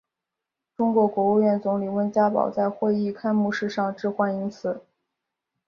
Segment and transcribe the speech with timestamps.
[0.75, 4.81] 中国国务院总理温家宝在会议开幕式上致欢迎辞。